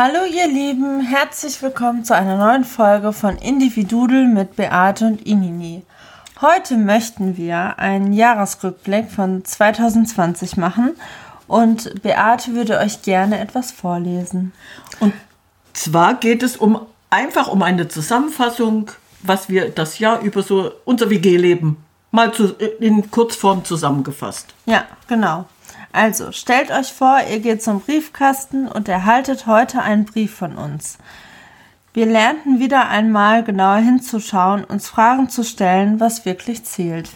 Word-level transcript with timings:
Hallo 0.00 0.24
ihr 0.32 0.46
Lieben, 0.46 1.00
herzlich 1.00 1.60
willkommen 1.60 2.04
zu 2.04 2.14
einer 2.14 2.36
neuen 2.36 2.62
Folge 2.62 3.12
von 3.12 3.36
Individudel 3.36 4.28
mit 4.28 4.54
Beate 4.54 5.04
und 5.06 5.26
Inini. 5.26 5.82
Heute 6.40 6.76
möchten 6.76 7.36
wir 7.36 7.80
einen 7.80 8.12
Jahresrückblick 8.12 9.10
von 9.10 9.44
2020 9.44 10.56
machen 10.56 10.94
und 11.48 12.00
Beate 12.00 12.54
würde 12.54 12.78
euch 12.78 13.02
gerne 13.02 13.40
etwas 13.40 13.72
vorlesen. 13.72 14.52
Und 15.00 15.14
zwar 15.72 16.14
geht 16.14 16.44
es 16.44 16.56
um 16.56 16.78
einfach 17.10 17.48
um 17.48 17.62
eine 17.62 17.88
Zusammenfassung, 17.88 18.92
was 19.24 19.48
wir 19.48 19.68
das 19.68 19.98
Jahr 19.98 20.20
über 20.20 20.44
so 20.44 20.70
unser 20.84 21.10
WG-Leben 21.10 21.76
mal 22.12 22.32
zu, 22.32 22.54
in 22.78 23.10
Kurzform 23.10 23.64
zusammengefasst. 23.64 24.54
Ja, 24.64 24.84
genau. 25.08 25.46
Also, 25.92 26.32
stellt 26.32 26.70
euch 26.70 26.92
vor, 26.92 27.20
ihr 27.30 27.40
geht 27.40 27.62
zum 27.62 27.80
Briefkasten 27.80 28.68
und 28.68 28.88
erhaltet 28.88 29.46
heute 29.46 29.82
einen 29.82 30.04
Brief 30.04 30.34
von 30.34 30.56
uns. 30.56 30.98
Wir 31.94 32.06
lernten 32.06 32.60
wieder 32.60 32.88
einmal 32.88 33.42
genauer 33.42 33.78
hinzuschauen, 33.78 34.64
uns 34.64 34.88
Fragen 34.88 35.30
zu 35.30 35.42
stellen, 35.42 35.98
was 35.98 36.24
wirklich 36.24 36.64
zählt. 36.64 37.10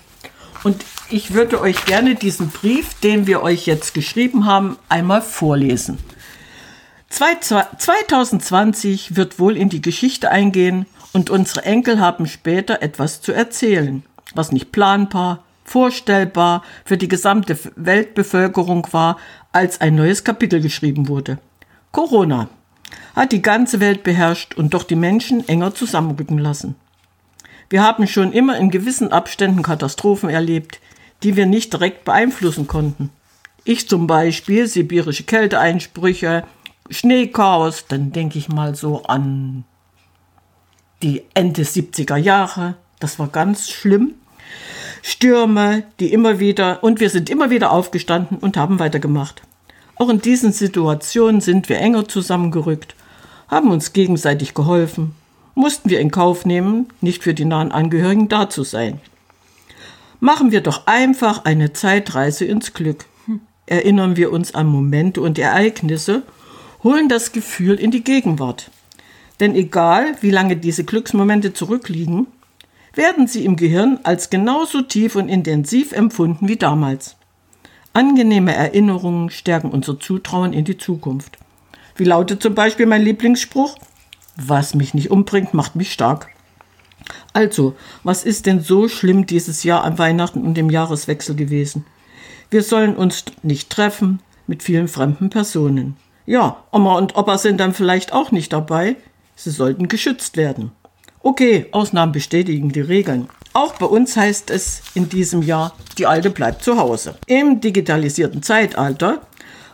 Und 0.64 0.84
ich 1.10 1.34
würde 1.34 1.60
euch 1.60 1.84
gerne 1.84 2.14
diesen 2.14 2.50
Brief, 2.50 2.94
den 3.00 3.26
wir 3.26 3.42
euch 3.42 3.66
jetzt 3.66 3.94
geschrieben 3.94 4.46
haben, 4.46 4.78
einmal 4.88 5.20
vorlesen. 5.20 5.98
2020 7.10 9.16
wird 9.16 9.38
wohl 9.38 9.56
in 9.56 9.68
die 9.68 9.82
Geschichte 9.82 10.30
eingehen 10.30 10.86
und 11.12 11.28
unsere 11.28 11.64
Enkel 11.64 12.00
haben 12.00 12.26
später 12.26 12.80
etwas 12.80 13.20
zu 13.20 13.32
erzählen, 13.32 14.02
was 14.34 14.50
nicht 14.50 14.72
planbar, 14.72 15.44
vorstellbar 15.72 16.62
für 16.84 16.98
die 16.98 17.08
gesamte 17.08 17.58
Weltbevölkerung 17.76 18.86
war, 18.92 19.16
als 19.52 19.80
ein 19.80 19.94
neues 19.94 20.22
Kapitel 20.22 20.60
geschrieben 20.60 21.08
wurde. 21.08 21.38
Corona 21.92 22.50
hat 23.16 23.32
die 23.32 23.40
ganze 23.40 23.80
Welt 23.80 24.02
beherrscht 24.02 24.54
und 24.54 24.74
doch 24.74 24.84
die 24.84 24.96
Menschen 24.96 25.48
enger 25.48 25.74
zusammenrücken 25.74 26.36
lassen. 26.36 26.74
Wir 27.70 27.82
haben 27.82 28.06
schon 28.06 28.34
immer 28.34 28.58
in 28.58 28.70
gewissen 28.70 29.12
Abständen 29.12 29.62
Katastrophen 29.62 30.28
erlebt, 30.28 30.78
die 31.22 31.36
wir 31.36 31.46
nicht 31.46 31.72
direkt 31.72 32.04
beeinflussen 32.04 32.66
konnten. 32.66 33.08
Ich 33.64 33.88
zum 33.88 34.06
Beispiel 34.06 34.66
sibirische 34.66 35.24
Kälteeinsprüche, 35.24 36.44
Schneechaos, 36.90 37.86
dann 37.86 38.12
denke 38.12 38.38
ich 38.38 38.50
mal 38.50 38.74
so 38.74 39.04
an 39.04 39.64
die 41.02 41.22
Ende 41.32 41.62
70er 41.62 42.16
Jahre, 42.16 42.74
das 43.00 43.18
war 43.18 43.28
ganz 43.28 43.70
schlimm. 43.70 44.16
Stürme, 45.02 45.84
die 46.00 46.12
immer 46.12 46.38
wieder, 46.38 46.82
und 46.84 47.00
wir 47.00 47.10
sind 47.10 47.28
immer 47.28 47.50
wieder 47.50 47.72
aufgestanden 47.72 48.38
und 48.38 48.56
haben 48.56 48.78
weitergemacht. 48.78 49.42
Auch 49.96 50.08
in 50.08 50.20
diesen 50.20 50.52
Situationen 50.52 51.40
sind 51.40 51.68
wir 51.68 51.78
enger 51.78 52.08
zusammengerückt, 52.08 52.94
haben 53.48 53.70
uns 53.70 53.92
gegenseitig 53.92 54.54
geholfen, 54.54 55.14
mussten 55.54 55.90
wir 55.90 56.00
in 56.00 56.10
Kauf 56.10 56.46
nehmen, 56.46 56.88
nicht 57.00 57.22
für 57.22 57.34
die 57.34 57.44
nahen 57.44 57.72
Angehörigen 57.72 58.28
da 58.28 58.48
zu 58.48 58.62
sein. 58.62 59.00
Machen 60.20 60.52
wir 60.52 60.60
doch 60.60 60.86
einfach 60.86 61.44
eine 61.44 61.72
Zeitreise 61.72 62.44
ins 62.44 62.74
Glück. 62.74 63.06
Erinnern 63.66 64.16
wir 64.16 64.32
uns 64.32 64.54
an 64.54 64.66
Momente 64.66 65.20
und 65.20 65.38
Ereignisse, 65.38 66.22
holen 66.82 67.08
das 67.08 67.32
Gefühl 67.32 67.74
in 67.74 67.90
die 67.90 68.04
Gegenwart. 68.04 68.70
Denn 69.40 69.54
egal, 69.54 70.14
wie 70.20 70.30
lange 70.30 70.56
diese 70.56 70.84
Glücksmomente 70.84 71.52
zurückliegen, 71.52 72.28
werden 72.94 73.26
sie 73.26 73.44
im 73.44 73.56
Gehirn 73.56 73.98
als 74.02 74.30
genauso 74.30 74.82
tief 74.82 75.16
und 75.16 75.28
intensiv 75.28 75.92
empfunden 75.92 76.48
wie 76.48 76.56
damals. 76.56 77.16
Angenehme 77.94 78.54
Erinnerungen 78.54 79.30
stärken 79.30 79.70
unser 79.70 80.00
Zutrauen 80.00 80.52
in 80.52 80.64
die 80.64 80.78
Zukunft. 80.78 81.38
Wie 81.96 82.04
lautet 82.04 82.42
zum 82.42 82.54
Beispiel 82.54 82.86
mein 82.86 83.02
Lieblingsspruch? 83.02 83.76
Was 84.36 84.74
mich 84.74 84.94
nicht 84.94 85.10
umbringt, 85.10 85.52
macht 85.52 85.76
mich 85.76 85.92
stark. 85.92 86.28
Also, 87.32 87.74
was 88.02 88.24
ist 88.24 88.46
denn 88.46 88.60
so 88.60 88.88
schlimm 88.88 89.26
dieses 89.26 89.62
Jahr 89.64 89.84
an 89.84 89.98
Weihnachten 89.98 90.42
und 90.42 90.54
dem 90.54 90.70
Jahreswechsel 90.70 91.34
gewesen? 91.34 91.84
Wir 92.50 92.62
sollen 92.62 92.96
uns 92.96 93.24
nicht 93.42 93.70
treffen 93.70 94.20
mit 94.46 94.62
vielen 94.62 94.88
fremden 94.88 95.30
Personen. 95.30 95.96
Ja, 96.26 96.62
Oma 96.70 96.96
und 96.96 97.16
Opa 97.16 97.38
sind 97.38 97.58
dann 97.58 97.74
vielleicht 97.74 98.12
auch 98.12 98.30
nicht 98.30 98.52
dabei. 98.52 98.96
Sie 99.34 99.50
sollten 99.50 99.88
geschützt 99.88 100.36
werden. 100.36 100.72
Okay, 101.24 101.66
Ausnahmen 101.70 102.10
bestätigen 102.10 102.70
die 102.70 102.80
Regeln. 102.80 103.28
Auch 103.52 103.74
bei 103.74 103.86
uns 103.86 104.16
heißt 104.16 104.50
es 104.50 104.82
in 104.94 105.08
diesem 105.08 105.42
Jahr, 105.42 105.76
die 105.96 106.06
Alte 106.06 106.30
bleibt 106.30 106.64
zu 106.64 106.78
Hause. 106.78 107.14
Im 107.26 107.60
digitalisierten 107.60 108.42
Zeitalter 108.42 109.20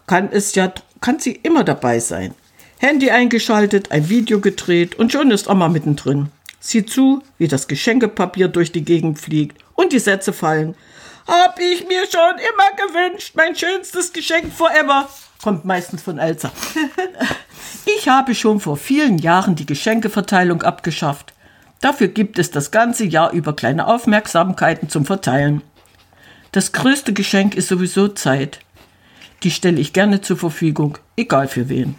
kann 0.07 0.29
es 0.31 0.55
ja, 0.55 0.71
kann 1.01 1.21
sie 1.21 1.33
immer 1.33 1.65
dabei 1.65 2.01
sein. 2.01 2.35
Handy 2.79 3.11
eingeschaltet, 3.11 3.93
ein 3.93 4.11
Video 4.11 4.41
gedreht 4.41 4.97
und 4.97 5.11
schon 5.11 5.31
ist 5.31 5.49
Oma 5.49 5.71
mittendrin. 5.71 6.29
Sieh 6.61 6.85
zu, 6.85 7.23
wie 7.39 7.49
das 7.49 7.67
Geschenkepapier 7.67 8.49
durch 8.49 8.71
die 8.71 8.85
Gegend 8.85 9.19
fliegt 9.19 9.57
und 9.75 9.95
die 9.95 10.01
Sätze 10.01 10.35
fallen. 10.35 10.75
Hab 11.27 11.59
ich 11.59 11.89
mir 11.89 12.03
schon 12.11 12.37
immer 12.39 12.89
gewünscht, 12.89 13.33
mein 13.37 13.57
schönstes 13.57 14.13
Geschenk 14.13 14.53
forever. 14.53 15.09
Kommt 15.43 15.65
meistens 15.65 16.03
von 16.03 16.19
Elsa. 16.19 16.51
ich 17.99 18.09
habe 18.09 18.35
schon 18.35 18.61
vor 18.61 18.77
vielen 18.77 19.17
Jahren 19.17 19.55
die 19.55 19.67
Geschenkeverteilung 19.67 20.63
abgeschafft. 20.63 21.33
Dafür 21.81 22.09
gibt 22.09 22.39
es 22.39 22.51
das 22.51 22.71
ganze 22.71 23.05
Jahr 23.05 23.33
über 23.33 23.55
kleine 23.55 23.87
Aufmerksamkeiten 23.87 24.89
zum 24.89 25.05
Verteilen. 25.07 25.63
Das 26.53 26.73
größte 26.73 27.13
Geschenk 27.13 27.55
ist 27.55 27.69
sowieso 27.69 28.09
Zeit. 28.09 28.61
Die 29.43 29.51
stelle 29.51 29.81
ich 29.81 29.93
gerne 29.93 30.21
zur 30.21 30.37
Verfügung, 30.37 30.99
egal 31.17 31.47
für 31.47 31.69
wen. 31.69 31.95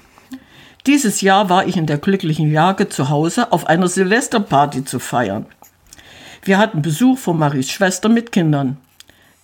Dieses 0.85 1.21
Jahr 1.21 1.49
war 1.49 1.67
ich 1.67 1.77
in 1.77 1.85
der 1.85 1.97
glücklichen 1.97 2.51
Lage, 2.51 2.89
zu 2.89 3.09
Hause 3.09 3.51
auf 3.51 3.67
einer 3.67 3.87
Silvesterparty 3.87 4.85
zu 4.85 4.99
feiern. 4.99 5.45
Wir 6.43 6.57
hatten 6.57 6.81
Besuch 6.81 7.17
von 7.17 7.37
Maries 7.37 7.69
Schwester 7.69 8.09
mit 8.09 8.31
Kindern. 8.31 8.77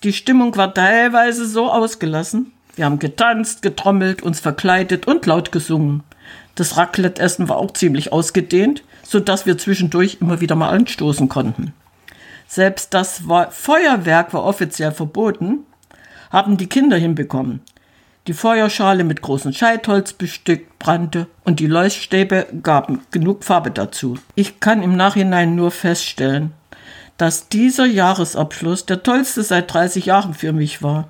Die 0.04 0.14
Stimmung 0.14 0.56
war 0.56 0.74
teilweise 0.74 1.48
so 1.48 1.70
ausgelassen. 1.72 2.52
Wir 2.76 2.86
haben 2.86 3.00
getanzt, 3.00 3.62
getrommelt, 3.62 4.22
uns 4.22 4.40
verkleidet 4.40 5.08
und 5.08 5.26
laut 5.26 5.52
gesungen. 5.52 6.04
Das 6.56 6.78
Raclette-Essen 6.78 7.48
war 7.50 7.58
auch 7.58 7.72
ziemlich 7.72 8.12
ausgedehnt, 8.12 8.84
so 9.06 9.20
dass 9.20 9.46
wir 9.46 9.58
zwischendurch 9.58 10.18
immer 10.20 10.42
wieder 10.42 10.56
mal 10.56 10.70
anstoßen 10.70 11.30
konnten. 11.30 11.74
Selbst 12.48 12.94
das 12.94 13.22
Feuerwerk 13.52 14.34
war 14.34 14.44
offiziell 14.44 14.92
verboten, 14.92 15.60
haben 16.32 16.58
die 16.58 16.68
Kinder 16.68 16.98
hinbekommen. 16.98 17.62
Die 18.28 18.34
Feuerschale 18.34 19.04
mit 19.04 19.22
großem 19.22 19.54
Scheitholz 19.54 20.14
bestückt 20.14 20.80
brannte 20.80 21.28
und 21.44 21.60
die 21.60 21.68
Leuchtstäbe 21.68 22.48
gaben 22.64 23.02
genug 23.12 23.44
Farbe 23.44 23.70
dazu. 23.70 24.18
Ich 24.34 24.60
kann 24.60 24.82
im 24.82 24.96
Nachhinein 24.96 25.56
nur 25.56 25.70
feststellen, 25.70 26.52
dass 27.18 27.50
dieser 27.50 27.86
Jahresabschluss 27.86 28.86
der 28.86 29.04
tollste 29.04 29.44
seit 29.44 29.72
30 29.72 30.08
Jahren 30.08 30.34
für 30.34 30.54
mich 30.54 30.82
war. 30.82 31.08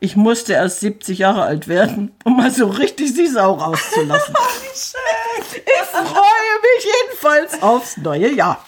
Ich 0.00 0.16
musste 0.16 0.52
erst 0.52 0.80
70 0.80 1.18
Jahre 1.18 1.42
alt 1.42 1.66
werden, 1.66 2.12
um 2.24 2.36
mal 2.36 2.50
so 2.50 2.66
richtig 2.66 3.14
die 3.14 3.26
Sau 3.26 3.54
rauszulassen. 3.54 4.34
ich 4.74 5.88
freue 5.90 6.57
jedenfalls 7.08 7.62
aufs 7.62 7.96
neue 7.96 8.32
Jahr. 8.32 8.64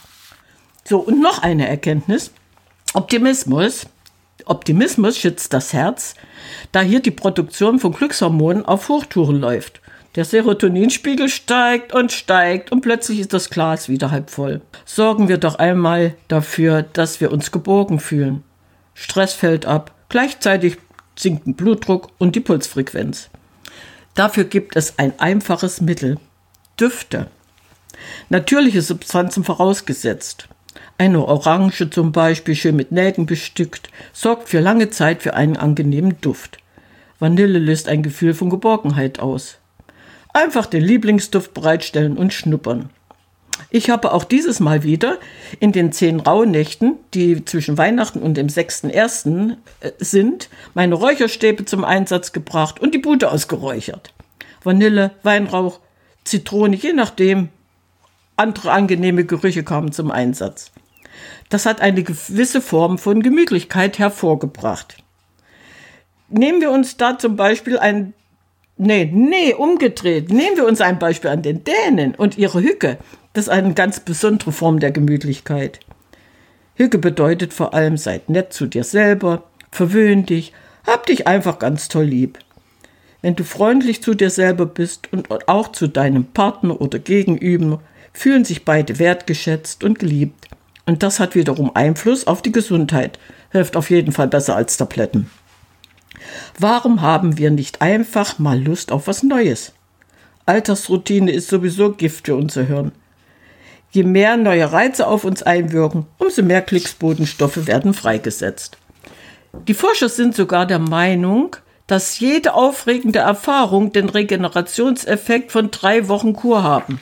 So, 0.84 0.98
und 0.98 1.20
noch 1.20 1.42
eine 1.42 1.68
Erkenntnis. 1.68 2.32
Optimismus. 2.94 3.86
Optimismus 4.46 5.18
schützt 5.18 5.52
das 5.52 5.72
Herz, 5.72 6.14
da 6.72 6.80
hier 6.80 7.00
die 7.00 7.10
Produktion 7.10 7.78
von 7.78 7.92
Glückshormonen 7.92 8.64
auf 8.64 8.88
Hochtouren 8.88 9.36
läuft. 9.36 9.80
Der 10.16 10.24
Serotoninspiegel 10.24 11.28
steigt 11.28 11.94
und 11.94 12.10
steigt 12.10 12.72
und 12.72 12.80
plötzlich 12.80 13.20
ist 13.20 13.32
das 13.32 13.50
Glas 13.50 13.88
wieder 13.88 14.10
halb 14.10 14.30
voll. 14.30 14.60
Sorgen 14.84 15.28
wir 15.28 15.38
doch 15.38 15.56
einmal 15.56 16.16
dafür, 16.26 16.82
dass 16.82 17.20
wir 17.20 17.30
uns 17.30 17.52
geborgen 17.52 18.00
fühlen. 18.00 18.42
Stress 18.94 19.34
fällt 19.34 19.66
ab. 19.66 19.92
Gleichzeitig 20.08 20.78
sinken 21.14 21.54
Blutdruck 21.54 22.08
und 22.18 22.34
die 22.34 22.40
Pulsfrequenz. 22.40 23.30
Dafür 24.14 24.44
gibt 24.44 24.74
es 24.74 24.98
ein 24.98 25.12
einfaches 25.20 25.80
Mittel. 25.80 26.18
Düfte. 26.78 27.28
Natürliche 28.28 28.82
Substanzen 28.82 29.44
vorausgesetzt. 29.44 30.48
Eine 30.98 31.24
Orange 31.24 31.90
zum 31.90 32.12
Beispiel, 32.12 32.54
schön 32.54 32.76
mit 32.76 32.92
Nägeln 32.92 33.26
bestückt, 33.26 33.90
sorgt 34.12 34.48
für 34.48 34.60
lange 34.60 34.90
Zeit 34.90 35.22
für 35.22 35.34
einen 35.34 35.56
angenehmen 35.56 36.20
Duft. 36.20 36.58
Vanille 37.18 37.58
löst 37.58 37.88
ein 37.88 38.02
Gefühl 38.02 38.34
von 38.34 38.50
Geborgenheit 38.50 39.18
aus. 39.18 39.58
Einfach 40.32 40.66
den 40.66 40.82
Lieblingsduft 40.82 41.54
bereitstellen 41.54 42.16
und 42.16 42.32
schnuppern. 42.32 42.90
Ich 43.68 43.90
habe 43.90 44.12
auch 44.12 44.24
dieses 44.24 44.58
Mal 44.60 44.82
wieder 44.82 45.18
in 45.58 45.72
den 45.72 45.92
zehn 45.92 46.20
Rauhnächten, 46.20 46.96
die 47.14 47.44
zwischen 47.44 47.78
Weihnachten 47.78 48.20
und 48.20 48.34
dem 48.36 48.46
6.1. 48.48 49.56
Äh, 49.80 49.92
sind, 49.98 50.48
meine 50.74 50.94
Räucherstäbe 50.94 51.64
zum 51.64 51.84
Einsatz 51.84 52.32
gebracht 52.32 52.80
und 52.80 52.94
die 52.94 52.98
Bude 52.98 53.30
ausgeräuchert. 53.30 54.12
Vanille, 54.62 55.12
Weinrauch, 55.22 55.80
Zitrone, 56.24 56.76
je 56.76 56.92
nachdem. 56.92 57.48
Andere 58.36 58.72
angenehme 58.72 59.24
Gerüche 59.24 59.64
kamen 59.64 59.92
zum 59.92 60.10
Einsatz. 60.10 60.72
Das 61.48 61.66
hat 61.66 61.80
eine 61.80 62.02
gewisse 62.02 62.60
Form 62.60 62.98
von 62.98 63.22
Gemütlichkeit 63.22 63.98
hervorgebracht. 63.98 65.02
Nehmen 66.28 66.60
wir 66.60 66.70
uns 66.70 66.96
da 66.96 67.18
zum 67.18 67.36
Beispiel 67.36 67.78
ein 67.78 68.14
Nee, 68.82 69.10
nee, 69.12 69.52
umgedreht. 69.52 70.30
Nehmen 70.30 70.56
wir 70.56 70.66
uns 70.66 70.80
ein 70.80 70.98
Beispiel 70.98 71.28
an 71.28 71.42
den 71.42 71.64
Dänen 71.64 72.14
und 72.14 72.38
ihre 72.38 72.62
Hücke. 72.62 72.96
Das 73.34 73.44
ist 73.44 73.50
eine 73.50 73.74
ganz 73.74 74.00
besondere 74.00 74.52
Form 74.52 74.80
der 74.80 74.90
Gemütlichkeit. 74.90 75.80
Hücke 76.76 76.96
bedeutet 76.96 77.52
vor 77.52 77.74
allem, 77.74 77.98
seid 77.98 78.30
nett 78.30 78.54
zu 78.54 78.64
dir 78.64 78.84
selber, 78.84 79.44
verwöhn 79.70 80.24
dich, 80.24 80.54
hab 80.86 81.04
dich 81.04 81.26
einfach 81.26 81.58
ganz 81.58 81.88
toll 81.88 82.06
lieb. 82.06 82.38
Wenn 83.20 83.36
du 83.36 83.44
freundlich 83.44 84.02
zu 84.02 84.14
dir 84.14 84.30
selber 84.30 84.64
bist 84.64 85.12
und 85.12 85.28
auch 85.46 85.72
zu 85.72 85.86
deinem 85.86 86.24
Partner 86.24 86.80
oder 86.80 86.98
Gegenüber, 86.98 87.82
fühlen 88.12 88.44
sich 88.44 88.64
beide 88.64 88.98
wertgeschätzt 88.98 89.84
und 89.84 89.98
geliebt. 89.98 90.48
Und 90.86 91.02
das 91.02 91.20
hat 91.20 91.34
wiederum 91.34 91.70
Einfluss 91.74 92.26
auf 92.26 92.42
die 92.42 92.52
Gesundheit, 92.52 93.18
hilft 93.50 93.76
auf 93.76 93.90
jeden 93.90 94.12
Fall 94.12 94.28
besser 94.28 94.56
als 94.56 94.76
Tabletten. 94.76 95.30
Warum 96.58 97.00
haben 97.00 97.38
wir 97.38 97.50
nicht 97.50 97.80
einfach 97.80 98.38
mal 98.38 98.60
Lust 98.60 98.92
auf 98.92 99.06
was 99.06 99.22
Neues? 99.22 99.72
Alltagsroutine 100.46 101.30
ist 101.30 101.48
sowieso 101.48 101.92
Gift 101.92 102.26
für 102.26 102.34
unser 102.34 102.64
Hirn. 102.64 102.92
Je 103.92 104.04
mehr 104.04 104.36
neue 104.36 104.70
Reize 104.70 105.06
auf 105.06 105.24
uns 105.24 105.42
einwirken, 105.42 106.06
umso 106.18 106.42
mehr 106.42 106.62
Klicksbodenstoffe 106.62 107.66
werden 107.66 107.94
freigesetzt. 107.94 108.78
Die 109.66 109.74
Forscher 109.74 110.08
sind 110.08 110.34
sogar 110.34 110.66
der 110.66 110.78
Meinung, 110.78 111.56
dass 111.86 112.20
jede 112.20 112.54
aufregende 112.54 113.18
Erfahrung 113.18 113.92
den 113.92 114.08
Regenerationseffekt 114.08 115.50
von 115.50 115.72
drei 115.72 116.06
Wochen 116.06 116.34
Kur 116.34 116.62
haben. 116.62 117.00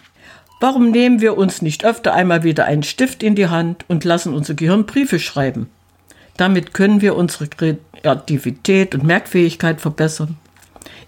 Warum 0.60 0.90
nehmen 0.90 1.20
wir 1.20 1.38
uns 1.38 1.62
nicht 1.62 1.84
öfter 1.84 2.14
einmal 2.14 2.42
wieder 2.42 2.64
einen 2.64 2.82
Stift 2.82 3.22
in 3.22 3.36
die 3.36 3.46
Hand 3.46 3.84
und 3.86 4.04
lassen 4.04 4.34
unser 4.34 4.54
Gehirn 4.54 4.86
Briefe 4.86 5.20
schreiben? 5.20 5.68
Damit 6.36 6.74
können 6.74 7.00
wir 7.00 7.14
unsere 7.14 7.46
Kreativität 7.46 8.94
und 8.94 9.04
Merkfähigkeit 9.04 9.80
verbessern. 9.80 10.36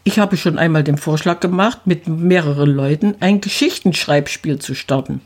Ich 0.05 0.19
habe 0.19 0.37
schon 0.37 0.59
einmal 0.59 0.85
den 0.85 0.99
Vorschlag 0.99 1.41
gemacht, 1.41 1.81
mit 1.85 2.07
mehreren 2.07 2.71
Leuten 2.71 3.17
ein 3.21 3.41
Geschichtenschreibspiel 3.41 4.61
zu 4.61 4.75
starten. 4.75 5.21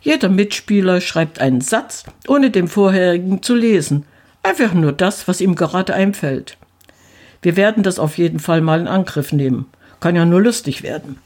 Jeder 0.00 0.28
Mitspieler 0.28 1.00
schreibt 1.00 1.40
einen 1.40 1.60
Satz, 1.60 2.04
ohne 2.28 2.50
den 2.50 2.68
vorherigen 2.68 3.42
zu 3.42 3.56
lesen. 3.56 4.06
Einfach 4.44 4.72
nur 4.72 4.92
das, 4.92 5.26
was 5.26 5.40
ihm 5.40 5.56
gerade 5.56 5.94
einfällt. 5.94 6.56
Wir 7.42 7.56
werden 7.56 7.82
das 7.82 7.98
auf 7.98 8.18
jeden 8.18 8.38
Fall 8.38 8.60
mal 8.60 8.80
in 8.80 8.88
Angriff 8.88 9.32
nehmen. 9.32 9.66
Kann 10.00 10.14
ja 10.14 10.24
nur 10.24 10.40
lustig 10.40 10.84
werden. 10.84 11.18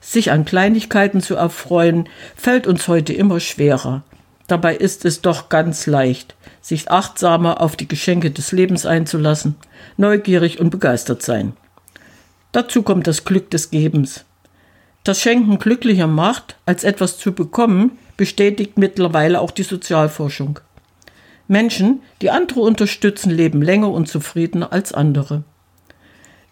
Sich 0.00 0.30
an 0.30 0.44
Kleinigkeiten 0.44 1.20
zu 1.20 1.34
erfreuen, 1.36 2.08
fällt 2.34 2.66
uns 2.66 2.88
heute 2.88 3.12
immer 3.12 3.40
schwerer. 3.40 4.02
Dabei 4.46 4.76
ist 4.76 5.04
es 5.04 5.22
doch 5.22 5.48
ganz 5.48 5.86
leicht, 5.86 6.36
sich 6.60 6.90
achtsamer 6.90 7.60
auf 7.60 7.76
die 7.76 7.88
Geschenke 7.88 8.30
des 8.30 8.52
Lebens 8.52 8.86
einzulassen, 8.86 9.56
neugierig 9.96 10.60
und 10.60 10.70
begeistert 10.70 11.22
sein. 11.22 11.54
Dazu 12.52 12.82
kommt 12.82 13.06
das 13.06 13.24
Glück 13.24 13.50
des 13.50 13.70
Gebens. 13.70 14.24
Das 15.04 15.20
Schenken 15.20 15.58
glücklicher 15.58 16.06
macht, 16.06 16.56
als 16.64 16.84
etwas 16.84 17.18
zu 17.18 17.32
bekommen, 17.32 17.98
bestätigt 18.16 18.78
mittlerweile 18.78 19.40
auch 19.40 19.50
die 19.50 19.62
Sozialforschung. 19.62 20.60
Menschen, 21.48 22.02
die 22.22 22.30
andere 22.30 22.60
unterstützen, 22.60 23.30
leben 23.30 23.62
länger 23.62 23.90
und 23.90 24.08
zufriedener 24.08 24.72
als 24.72 24.92
andere. 24.92 25.44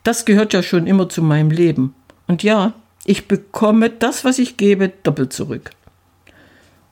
Das 0.04 0.24
gehört 0.24 0.52
ja 0.52 0.62
schon 0.62 0.86
immer 0.86 1.08
zu 1.08 1.22
meinem 1.22 1.50
Leben. 1.50 1.94
Und 2.26 2.42
ja, 2.42 2.74
ich 3.04 3.28
bekomme 3.28 3.90
das, 3.90 4.24
was 4.24 4.38
ich 4.38 4.56
gebe, 4.56 4.90
doppelt 5.02 5.32
zurück. 5.32 5.70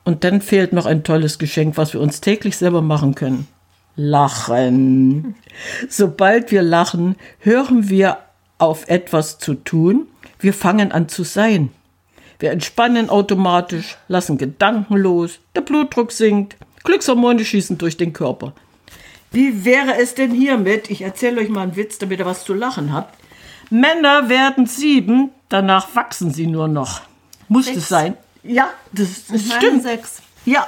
Und 0.03 0.23
dann 0.23 0.41
fehlt 0.41 0.73
noch 0.73 0.85
ein 0.85 1.03
tolles 1.03 1.39
Geschenk, 1.39 1.77
was 1.77 1.93
wir 1.93 2.01
uns 2.01 2.21
täglich 2.21 2.57
selber 2.57 2.81
machen 2.81 3.15
können. 3.15 3.47
Lachen. 3.95 5.35
Sobald 5.87 6.51
wir 6.51 6.61
lachen, 6.61 7.15
hören 7.39 7.89
wir 7.89 8.17
auf 8.57 8.89
etwas 8.89 9.39
zu 9.39 9.53
tun. 9.53 10.07
Wir 10.39 10.53
fangen 10.53 10.91
an 10.91 11.07
zu 11.09 11.23
sein. 11.23 11.69
Wir 12.39 12.51
entspannen 12.51 13.09
automatisch, 13.09 13.97
lassen 14.07 14.37
Gedanken 14.37 14.97
los, 14.97 15.39
der 15.55 15.61
Blutdruck 15.61 16.11
sinkt, 16.11 16.57
Glückshormone 16.83 17.45
schießen 17.45 17.77
durch 17.77 17.95
den 17.95 18.11
Körper. 18.11 18.53
Wie 19.31 19.63
wäre 19.63 19.95
es 20.01 20.15
denn 20.15 20.31
hiermit? 20.31 20.91
Ich 20.91 21.01
erzähle 21.01 21.39
euch 21.41 21.49
mal 21.49 21.61
einen 21.61 21.75
Witz, 21.77 21.97
damit 21.97 22.19
ihr 22.19 22.25
was 22.25 22.43
zu 22.43 22.53
lachen 22.53 22.91
habt. 22.91 23.15
Männer 23.69 24.27
werden 24.27 24.67
sieben, 24.67 25.31
danach 25.53 25.95
wachsen 25.95 26.33
sie 26.33 26.47
nur 26.47 26.67
noch. 26.67 27.01
Muss 27.47 27.65
Sechs. 27.65 27.77
es 27.77 27.87
sein? 27.89 28.17
Ja, 28.43 28.69
das, 28.91 29.27
das 29.31 29.41
stimmt. 29.53 29.83
sechs. 29.83 30.21
Ja. 30.45 30.67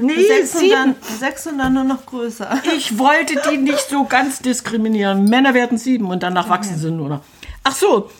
Nee, 0.00 0.26
Sechs 0.26 0.54
und, 0.56 0.70
dann, 0.70 0.94
sechs 1.18 1.46
und 1.46 1.58
dann 1.58 1.72
nur 1.74 1.84
noch 1.84 2.04
größer. 2.06 2.60
Ich 2.76 2.98
wollte 2.98 3.40
die 3.50 3.56
nicht 3.56 3.88
so 3.88 4.04
ganz 4.04 4.40
diskriminieren. 4.40 5.24
Männer 5.24 5.54
werden 5.54 5.78
sieben 5.78 6.06
und 6.06 6.22
danach 6.22 6.48
wachsen 6.48 6.76
sie 6.76 6.90
nur 6.90 7.08
noch. 7.08 7.20
Ach 7.64 7.74
so, 7.74 8.10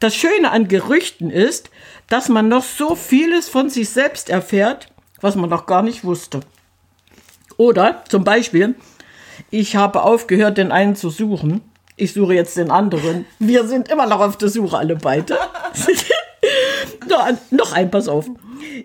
das 0.00 0.14
Schöne 0.14 0.50
an 0.50 0.68
Gerüchten 0.68 1.30
ist, 1.30 1.70
dass 2.08 2.28
man 2.28 2.48
noch 2.48 2.64
so 2.64 2.94
vieles 2.94 3.48
von 3.48 3.68
sich 3.70 3.90
selbst 3.90 4.30
erfährt, 4.30 4.88
was 5.20 5.36
man 5.36 5.50
noch 5.50 5.66
gar 5.66 5.82
nicht 5.82 6.02
wusste. 6.04 6.40
Oder 7.56 8.04
zum 8.08 8.24
Beispiel, 8.24 8.74
ich 9.50 9.76
habe 9.76 10.02
aufgehört, 10.02 10.58
den 10.58 10.72
einen 10.72 10.96
zu 10.96 11.10
suchen. 11.10 11.60
Ich 12.02 12.14
suche 12.14 12.34
jetzt 12.34 12.56
den 12.56 12.72
anderen. 12.72 13.26
Wir 13.38 13.64
sind 13.68 13.88
immer 13.88 14.06
noch 14.06 14.18
auf 14.18 14.36
der 14.36 14.48
Suche, 14.48 14.76
alle 14.76 14.96
beide. 14.96 15.38
noch, 17.52 17.72
ein- 17.72 17.90
pass 17.92 18.08
auf. 18.08 18.26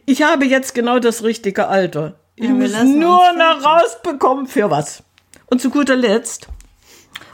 Ich 0.06 0.22
habe 0.22 0.46
jetzt 0.46 0.76
genau 0.76 1.00
das 1.00 1.24
richtige 1.24 1.68
Alter. 1.68 2.20
Ich 2.36 2.46
Ja, 2.46 2.52
muss 2.54 2.74
nur 2.84 3.34
noch 3.34 3.64
rausbekommen, 3.66 4.46
für 4.46 4.70
was. 4.70 5.02
Und 5.48 5.62
zu 5.62 5.72
guter 5.72 5.96
Letzt, 5.96 6.48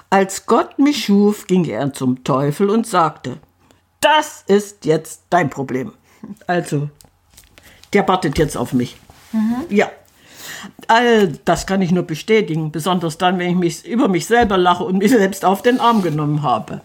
als 0.10 0.46
Gott 0.46 0.80
mich 0.80 1.04
schuf, 1.06 1.48
ging 1.48 1.66
er 1.66 1.92
zum 1.92 2.24
Teufel 2.24 2.70
und 2.70 2.88
sagte, 2.88 3.38
das 4.00 4.44
ist 4.48 4.86
jetzt 4.86 5.24
dein 5.30 5.50
Problem. 5.50 5.92
Also, 6.48 6.90
der 7.92 8.08
wartet 8.08 8.38
jetzt 8.38 8.56
auf 8.56 8.72
mich. 8.72 8.96
Ja. 9.70 9.92
All 10.88 11.27
das 11.45 11.65
kann 11.65 11.81
ich 11.81 11.92
nur 11.92 12.04
bestätigen, 12.04 12.71
besonders 12.71 13.18
dann, 13.18 13.39
wenn 13.39 13.50
ich 13.50 13.56
mich 13.56 13.86
über 13.86 14.07
mich 14.07 14.25
selber 14.25 14.57
lache 14.57 14.83
und 14.83 14.98
mich 14.98 15.12
selbst 15.12 15.45
auf 15.45 15.62
den 15.62 15.80
Arm 15.80 16.01
genommen 16.01 16.44
habe. 16.44 16.81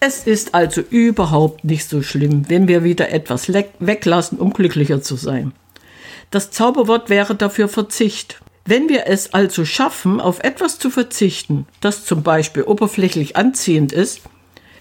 Es 0.00 0.26
ist 0.26 0.54
also 0.54 0.80
überhaupt 0.80 1.62
nicht 1.64 1.86
so 1.88 2.00
schlimm, 2.00 2.48
wenn 2.48 2.68
wir 2.68 2.82
wieder 2.84 3.10
etwas 3.10 3.52
weglassen, 3.52 4.38
um 4.38 4.52
glücklicher 4.52 5.02
zu 5.02 5.16
sein. 5.16 5.52
Das 6.30 6.50
Zauberwort 6.50 7.10
wäre 7.10 7.34
dafür 7.34 7.68
Verzicht. 7.68 8.40
Wenn 8.64 8.88
wir 8.88 9.06
es 9.06 9.34
also 9.34 9.64
schaffen, 9.64 10.20
auf 10.20 10.40
etwas 10.40 10.78
zu 10.78 10.90
verzichten, 10.90 11.66
das 11.80 12.04
zum 12.04 12.22
Beispiel 12.22 12.62
oberflächlich 12.62 13.36
anziehend 13.36 13.92
ist, 13.92 14.22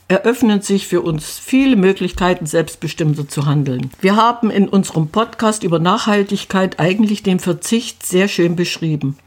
eröffnen 0.09 0.61
sich 0.61 0.87
für 0.87 1.01
uns 1.01 1.37
viele 1.37 1.75
Möglichkeiten, 1.75 2.47
selbstbestimmter 2.47 3.27
zu 3.27 3.45
handeln. 3.45 3.91
Wir 4.01 4.15
haben 4.15 4.49
in 4.49 4.67
unserem 4.67 5.09
Podcast 5.09 5.63
über 5.63 5.77
Nachhaltigkeit 5.77 6.79
eigentlich 6.79 7.21
den 7.21 7.39
Verzicht 7.39 8.05
sehr 8.05 8.27
schön 8.27 8.55
beschrieben. 8.55 9.17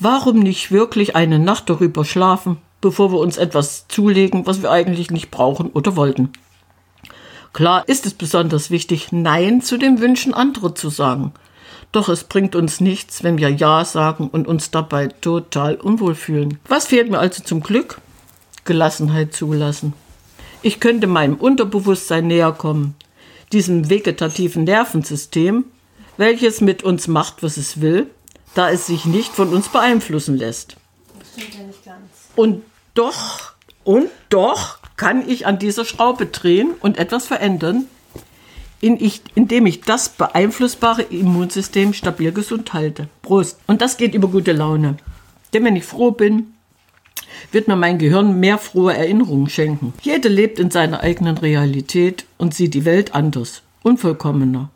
Warum 0.00 0.40
nicht 0.40 0.72
wirklich 0.72 1.14
eine 1.14 1.38
Nacht 1.38 1.70
darüber 1.70 2.04
schlafen, 2.04 2.58
bevor 2.80 3.12
wir 3.12 3.20
uns 3.20 3.36
etwas 3.36 3.86
zulegen, 3.86 4.44
was 4.44 4.60
wir 4.60 4.72
eigentlich 4.72 5.12
nicht 5.12 5.30
brauchen 5.30 5.70
oder 5.70 5.94
wollten? 5.94 6.32
Klar 7.52 7.88
ist 7.88 8.04
es 8.04 8.14
besonders 8.14 8.70
wichtig, 8.70 9.12
Nein 9.12 9.62
zu 9.62 9.78
den 9.78 10.00
Wünschen 10.00 10.34
anderer 10.34 10.74
zu 10.74 10.90
sagen. 10.90 11.32
Doch 11.92 12.08
es 12.08 12.24
bringt 12.24 12.56
uns 12.56 12.80
nichts, 12.80 13.22
wenn 13.22 13.38
wir 13.38 13.50
Ja 13.50 13.84
sagen 13.84 14.28
und 14.28 14.48
uns 14.48 14.72
dabei 14.72 15.06
total 15.06 15.76
unwohl 15.76 16.16
fühlen. 16.16 16.58
Was 16.66 16.86
fehlt 16.88 17.08
mir 17.08 17.20
also 17.20 17.42
zum 17.42 17.60
Glück? 17.60 18.00
Gelassenheit 18.64 19.32
zulassen. 19.32 19.94
Ich 20.62 20.80
könnte 20.80 21.06
meinem 21.06 21.36
Unterbewusstsein 21.36 22.26
näher 22.26 22.52
kommen, 22.52 22.94
diesem 23.52 23.88
vegetativen 23.88 24.64
Nervensystem, 24.64 25.64
welches 26.16 26.60
mit 26.60 26.82
uns 26.82 27.06
macht, 27.06 27.42
was 27.42 27.56
es 27.56 27.80
will, 27.80 28.08
da 28.54 28.70
es 28.70 28.86
sich 28.86 29.04
nicht 29.04 29.32
von 29.32 29.50
uns 29.50 29.68
beeinflussen 29.68 30.36
lässt. 30.36 30.76
Stimmt 31.32 31.54
ja 31.54 31.62
nicht 31.62 31.84
ganz. 31.84 31.98
Und 32.34 32.62
doch, 32.94 33.52
und 33.84 34.10
doch 34.28 34.78
kann 34.96 35.28
ich 35.28 35.46
an 35.46 35.58
dieser 35.60 35.84
Schraube 35.84 36.26
drehen 36.26 36.72
und 36.80 36.98
etwas 36.98 37.26
verändern, 37.26 37.86
in 38.80 38.96
ich, 39.02 39.22
indem 39.34 39.66
ich 39.66 39.82
das 39.82 40.08
beeinflussbare 40.08 41.02
Immunsystem 41.02 41.94
stabil 41.94 42.32
gesund 42.32 42.72
halte. 42.72 43.08
Prost. 43.22 43.58
Und 43.66 43.80
das 43.80 43.96
geht 43.96 44.14
über 44.14 44.28
gute 44.28 44.52
Laune. 44.52 44.96
Denn 45.52 45.64
wenn 45.64 45.76
ich 45.76 45.84
froh 45.84 46.10
bin, 46.10 46.54
wird 47.52 47.68
mir 47.68 47.76
mein 47.76 47.98
Gehirn 47.98 48.40
mehr 48.40 48.58
frohe 48.58 48.96
Erinnerungen 48.96 49.48
schenken. 49.48 49.92
Jeder 50.02 50.28
lebt 50.28 50.58
in 50.58 50.70
seiner 50.70 51.00
eigenen 51.00 51.38
Realität 51.38 52.24
und 52.36 52.54
sieht 52.54 52.74
die 52.74 52.84
Welt 52.84 53.14
anders, 53.14 53.62
unvollkommener. 53.82 54.70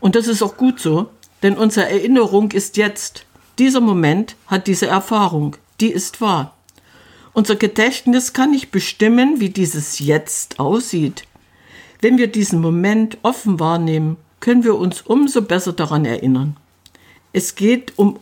Und 0.00 0.14
das 0.16 0.28
ist 0.28 0.42
auch 0.42 0.56
gut 0.56 0.80
so, 0.80 1.08
denn 1.42 1.56
unsere 1.56 1.88
Erinnerung 1.88 2.52
ist 2.52 2.76
jetzt. 2.76 3.26
Dieser 3.58 3.80
Moment 3.80 4.36
hat 4.46 4.66
diese 4.66 4.86
Erfahrung, 4.86 5.56
die 5.80 5.90
ist 5.90 6.20
wahr. 6.20 6.54
Unser 7.32 7.56
Gedächtnis 7.56 8.32
kann 8.32 8.52
nicht 8.52 8.70
bestimmen, 8.70 9.40
wie 9.40 9.50
dieses 9.50 9.98
Jetzt 9.98 10.60
aussieht. 10.60 11.24
Wenn 12.00 12.18
wir 12.18 12.28
diesen 12.28 12.60
Moment 12.60 13.18
offen 13.22 13.58
wahrnehmen, 13.58 14.16
können 14.40 14.62
wir 14.62 14.76
uns 14.76 15.00
umso 15.02 15.42
besser 15.42 15.72
daran 15.72 16.04
erinnern. 16.04 16.56
Es 17.32 17.54
geht 17.56 17.94
um 17.96 18.18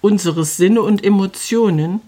unsere 0.00 0.44
Sinne 0.44 0.82
und 0.82 1.04
Emotionen, 1.04 2.00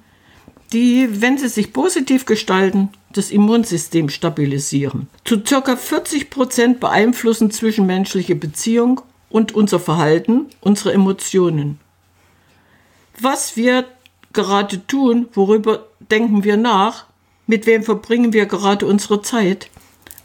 die, 0.75 1.23
wenn 1.23 1.39
sie 1.39 1.49
sich 1.49 1.73
positiv 1.73 2.27
gestalten, 2.27 2.91
das 3.13 3.31
Immunsystem 3.31 4.09
stabilisieren. 4.09 5.09
Zu 5.25 5.41
ca. 5.41 5.77
40 5.77 6.31
Prozent 6.31 6.81
beeinflussen 6.81 7.53
zwischenmenschliche 7.53 8.35
Beziehung 8.35 9.01
und 9.31 9.55
unser 9.55 9.79
Verhalten, 9.79 10.47
unsere 10.61 10.93
Emotionen. 10.93 11.79
Was 13.19 13.57
wir 13.57 13.85
gerade 14.33 14.85
tun, 14.87 15.29
worüber 15.33 15.87
denken 16.11 16.43
wir 16.43 16.57
nach, 16.57 17.07
mit 17.47 17.67
wem 17.67 17.85
verbringen 17.85 18.33
wir 18.33 18.47
gerade 18.47 18.87
unsere 18.87 19.23
Zeit, 19.23 19.71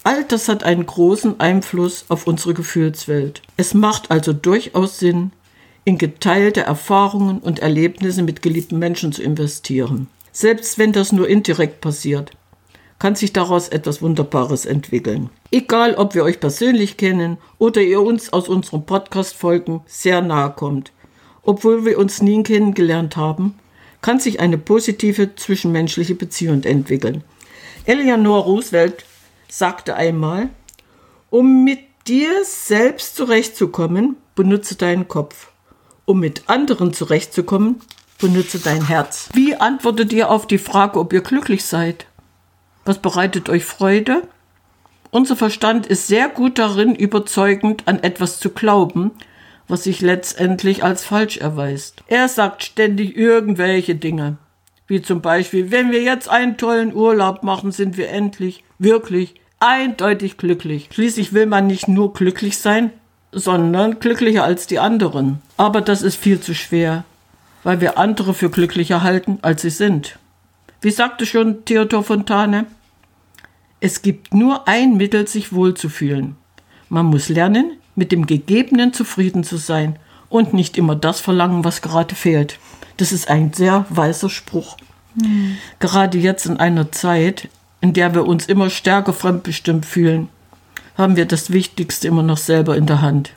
all 0.04 0.24
das 0.24 0.48
hat 0.48 0.64
einen 0.64 0.86
großen 0.86 1.40
Einfluss 1.40 2.06
auf 2.10 2.26
unsere 2.26 2.56
Gefühlswelt. 2.56 3.44
Es 3.58 3.76
macht 3.76 4.10
also 4.10 4.34
durchaus 4.34 4.98
Sinn, 4.98 5.32
in 5.86 5.98
geteilte 5.98 6.62
Erfahrungen 6.62 7.40
und 7.40 7.60
Erlebnisse 7.60 8.24
mit 8.24 8.42
geliebten 8.42 8.80
Menschen 8.80 9.12
zu 9.12 9.22
investieren. 9.22 10.08
Selbst 10.32 10.78
wenn 10.78 10.94
das 10.94 11.12
nur 11.12 11.28
indirekt 11.28 11.82
passiert, 11.82 12.32
kann 13.00 13.16
sich 13.16 13.34
daraus 13.34 13.70
etwas 13.70 14.02
Wunderbares 14.02 14.66
entwickeln. 14.66 15.30
Egal, 15.52 15.96
ob 15.96 16.16
wir 16.16 16.24
euch 16.24 16.40
persönlich 16.40 16.98
kennen 16.98 17.38
oder 17.58 17.82
ihr 17.82 18.02
uns 18.02 18.32
aus 18.34 18.50
unseren 18.50 18.86
Podcast-Folgen 18.86 19.82
sehr 19.86 20.22
nahe 20.22 20.52
kommt. 20.52 20.92
Obwohl 21.44 21.86
wir 21.86 21.98
uns 21.98 22.22
nie 22.22 22.44
kennengelernt 22.44 23.16
haben, 23.16 23.56
kann 24.02 24.20
sich 24.20 24.40
eine 24.40 24.58
positive 24.58 25.36
zwischenmenschliche 25.36 26.16
Beziehung 26.16 26.64
entwickeln. 26.64 27.24
Eleanor 27.86 28.44
Roosevelt 28.44 29.06
sagte 29.48 29.96
einmal, 29.96 30.50
um 31.30 31.64
mit 31.64 31.80
dir 32.08 32.44
selbst 32.44 33.16
zurechtzukommen, 33.16 34.18
benutze 34.36 34.76
deinen 34.76 35.08
Kopf. 35.08 35.52
Um 36.06 36.20
mit 36.20 36.44
anderen 36.48 36.94
zurechtzukommen, 36.94 37.82
benutze 38.20 38.60
dein 38.60 38.86
Herz. 38.86 39.30
Wie 39.34 39.56
antwortet 39.56 40.14
ihr 40.14 40.30
auf 40.30 40.46
die 40.46 40.58
Frage, 40.58 41.00
ob 41.00 41.12
ihr 41.14 41.22
glücklich 41.22 41.66
seid? 41.66 42.06
Was 42.86 43.00
bereitet 43.00 43.50
euch 43.50 43.66
Freude? 43.66 44.22
Unser 45.12 45.36
Verstand 45.36 45.88
ist 45.88 46.08
sehr 46.08 46.30
gut 46.30 46.60
darin, 46.60 46.94
überzeugend 46.94 47.88
an 47.88 48.04
etwas 48.04 48.40
zu 48.40 48.52
glauben, 48.52 49.12
was 49.68 49.84
sich 49.84 50.02
letztendlich 50.02 50.84
als 50.84 51.04
falsch 51.04 51.38
erweist. 51.38 52.04
Er 52.08 52.28
sagt 52.28 52.64
ständig 52.64 53.16
irgendwelche 53.16 53.96
Dinge, 53.96 54.38
wie 54.88 55.02
zum 55.02 55.22
Beispiel, 55.22 55.72
wenn 55.72 55.92
wir 55.92 56.02
jetzt 56.02 56.30
einen 56.30 56.58
tollen 56.58 56.94
Urlaub 56.94 57.44
machen, 57.44 57.72
sind 57.72 57.98
wir 57.98 58.10
endlich, 58.10 58.64
wirklich, 58.78 59.36
eindeutig 59.60 60.38
glücklich. 60.38 60.90
Schließlich 60.92 61.34
will 61.34 61.46
man 61.46 61.68
nicht 61.68 61.88
nur 61.88 62.14
glücklich 62.14 62.58
sein, 62.58 62.92
sondern 63.32 64.00
glücklicher 64.00 64.44
als 64.44 64.68
die 64.68 64.80
anderen. 64.80 65.42
Aber 65.58 65.82
das 65.82 66.02
ist 66.02 66.16
viel 66.16 66.40
zu 66.40 66.56
schwer, 66.56 67.04
weil 67.64 67.82
wir 67.82 67.98
andere 67.98 68.34
für 68.34 68.50
glücklicher 68.50 69.04
halten, 69.04 69.40
als 69.42 69.62
sie 69.62 69.70
sind. 69.70 70.18
Wie 70.82 70.92
sagte 70.92 71.26
schon 71.26 71.66
Theodor 71.66 72.04
Fontane, 72.04 72.66
es 73.82 74.02
gibt 74.02 74.34
nur 74.34 74.68
ein 74.68 74.98
Mittel, 74.98 75.28
sich 75.28 75.54
wohlzufühlen. 75.54 76.36
Man 76.90 77.06
muss 77.06 77.30
lernen, 77.30 77.78
mit 77.96 78.12
dem 78.12 78.26
Gegebenen 78.26 78.94
zufrieden 78.94 79.44
zu 79.44 79.58
sein 79.58 79.98
und 80.30 80.54
nicht 80.54 80.78
immer 80.78 80.96
das 80.96 81.20
verlangen, 81.20 81.64
was 81.64 81.82
gerade 81.82 82.16
fehlt. 82.16 82.60
Das 82.98 83.12
ist 83.12 83.30
ein 83.30 83.54
sehr 83.54 83.86
weiser 83.90 84.30
Spruch. 84.30 84.78
Mhm. 85.16 85.58
Gerade 85.80 86.18
jetzt 86.18 86.46
in 86.46 86.58
einer 86.58 86.92
Zeit, 86.92 87.50
in 87.82 87.94
der 87.94 88.14
wir 88.14 88.26
uns 88.26 88.46
immer 88.46 88.70
stärker 88.70 89.14
fremdbestimmt 89.14 89.86
fühlen, 89.86 90.30
haben 90.98 91.16
wir 91.16 91.26
das 91.26 91.52
Wichtigste 91.52 92.08
immer 92.08 92.24
noch 92.24 92.38
selber 92.38 92.76
in 92.76 92.86
der 92.86 93.02
Hand. 93.02 93.32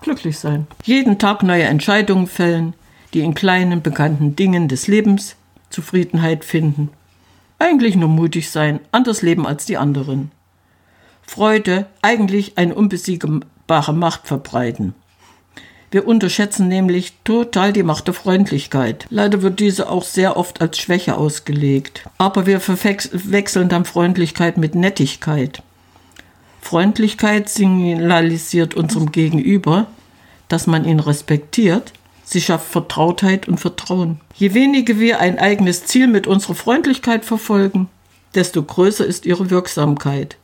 Glücklich 0.00 0.38
sein. 0.38 0.66
Jeden 0.84 1.18
Tag 1.18 1.42
neue 1.42 1.64
Entscheidungen 1.64 2.26
fällen, 2.26 2.74
die 3.14 3.20
in 3.20 3.34
kleinen, 3.34 3.82
bekannten 3.82 4.36
Dingen 4.36 4.68
des 4.68 4.86
Lebens 4.86 5.36
Zufriedenheit 5.70 6.44
finden 6.44 6.90
eigentlich 7.58 7.96
nur 7.96 8.08
mutig 8.08 8.50
sein, 8.50 8.80
anders 8.92 9.22
leben 9.22 9.46
als 9.46 9.66
die 9.66 9.76
anderen. 9.76 10.30
Freude, 11.22 11.86
eigentlich 12.02 12.56
eine 12.56 12.74
unbesiegbare 12.74 13.92
Macht 13.92 14.26
verbreiten. 14.26 14.94
Wir 15.90 16.06
unterschätzen 16.06 16.68
nämlich 16.68 17.14
total 17.24 17.72
die 17.72 17.82
Macht 17.82 18.06
der 18.06 18.14
Freundlichkeit. 18.14 19.06
Leider 19.08 19.42
wird 19.42 19.58
diese 19.58 19.88
auch 19.88 20.04
sehr 20.04 20.36
oft 20.36 20.60
als 20.60 20.78
Schwäche 20.78 21.16
ausgelegt. 21.16 22.04
Aber 22.18 22.46
wir 22.46 22.60
verwechseln 22.60 23.70
dann 23.70 23.86
Freundlichkeit 23.86 24.58
mit 24.58 24.74
Nettigkeit. 24.74 25.62
Freundlichkeit 26.60 27.48
signalisiert 27.48 28.74
unserem 28.74 29.12
Gegenüber, 29.12 29.86
dass 30.48 30.66
man 30.66 30.84
ihn 30.84 31.00
respektiert 31.00 31.92
Sie 32.30 32.42
schafft 32.42 32.70
Vertrautheit 32.70 33.48
und 33.48 33.58
Vertrauen. 33.58 34.20
Je 34.34 34.52
weniger 34.52 34.98
wir 34.98 35.18
ein 35.18 35.38
eigenes 35.38 35.86
Ziel 35.86 36.08
mit 36.08 36.26
unserer 36.26 36.54
Freundlichkeit 36.54 37.24
verfolgen, 37.24 37.88
desto 38.34 38.62
größer 38.62 39.06
ist 39.06 39.24
ihre 39.24 39.48
Wirksamkeit. 39.48 40.36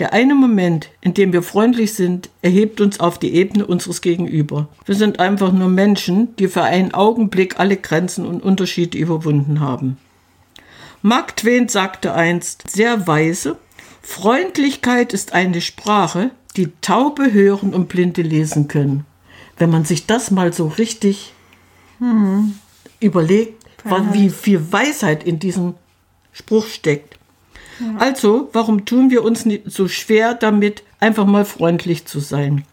Der 0.00 0.12
eine 0.12 0.34
Moment, 0.34 0.90
in 1.00 1.14
dem 1.14 1.32
wir 1.32 1.44
freundlich 1.44 1.94
sind, 1.94 2.28
erhebt 2.42 2.80
uns 2.80 2.98
auf 2.98 3.20
die 3.20 3.34
Ebene 3.34 3.66
unseres 3.66 4.00
Gegenüber. 4.00 4.66
Wir 4.84 4.96
sind 4.96 5.20
einfach 5.20 5.52
nur 5.52 5.68
Menschen, 5.68 6.34
die 6.38 6.48
für 6.48 6.64
einen 6.64 6.92
Augenblick 6.92 7.60
alle 7.60 7.76
Grenzen 7.76 8.26
und 8.26 8.42
Unterschiede 8.42 8.98
überwunden 8.98 9.60
haben. 9.60 9.96
Mark 11.02 11.36
Twain 11.36 11.68
sagte 11.68 12.14
einst 12.14 12.68
sehr 12.68 13.06
weise, 13.06 13.58
Freundlichkeit 14.02 15.12
ist 15.12 15.34
eine 15.34 15.60
Sprache, 15.60 16.32
die 16.56 16.72
Taube 16.80 17.32
hören 17.32 17.74
und 17.74 17.88
Blinde 17.88 18.22
lesen 18.22 18.66
können 18.66 19.06
wenn 19.60 19.70
man 19.70 19.84
sich 19.84 20.06
das 20.06 20.30
mal 20.30 20.52
so 20.52 20.66
richtig 20.66 21.32
hm. 21.98 22.54
überlegt, 22.98 23.64
Weisheit. 23.84 24.14
wie 24.14 24.30
viel 24.30 24.72
Weisheit 24.72 25.22
in 25.22 25.38
diesem 25.38 25.74
Spruch 26.32 26.66
steckt. 26.66 27.18
Ja. 27.78 27.96
Also, 27.98 28.48
warum 28.52 28.84
tun 28.84 29.10
wir 29.10 29.22
uns 29.22 29.44
nicht 29.44 29.70
so 29.70 29.86
schwer 29.86 30.34
damit, 30.34 30.82
einfach 30.98 31.26
mal 31.26 31.44
freundlich 31.44 32.06
zu 32.06 32.20
sein? 32.20 32.64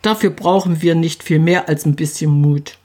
Dafür 0.00 0.30
brauchen 0.30 0.80
wir 0.80 0.94
nicht 0.94 1.22
viel 1.22 1.38
mehr 1.38 1.68
als 1.68 1.86
ein 1.86 1.96
bisschen 1.96 2.30
Mut. 2.30 2.78